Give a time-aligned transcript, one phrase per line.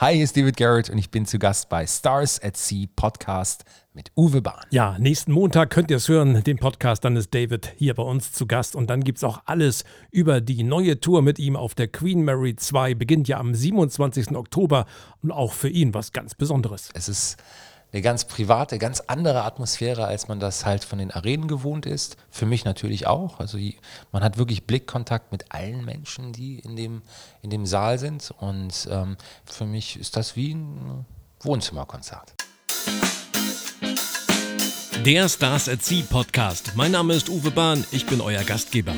[0.00, 3.64] Hi, hier ist David Garrett und ich bin zu Gast bei Stars at Sea Podcast
[3.94, 4.64] mit Uwe Bahn.
[4.70, 7.04] Ja, nächsten Montag könnt ihr es hören, den Podcast.
[7.04, 9.82] Dann ist David hier bei uns zu Gast und dann gibt es auch alles
[10.12, 12.94] über die neue Tour mit ihm auf der Queen Mary 2.
[12.94, 14.36] Beginnt ja am 27.
[14.36, 14.86] Oktober
[15.20, 16.90] und auch für ihn was ganz Besonderes.
[16.94, 17.36] Es ist
[17.92, 22.16] eine ganz private, ganz andere Atmosphäre, als man das halt von den Arenen gewohnt ist.
[22.30, 23.40] Für mich natürlich auch.
[23.40, 23.58] Also
[24.12, 27.02] man hat wirklich Blickkontakt mit allen Menschen, die in dem,
[27.42, 28.32] in dem Saal sind.
[28.38, 31.06] Und ähm, für mich ist das wie ein
[31.40, 32.34] Wohnzimmerkonzert.
[35.04, 36.72] Der Stars at Sea Podcast.
[36.74, 38.94] Mein Name ist Uwe Bahn, ich bin euer Gastgeber.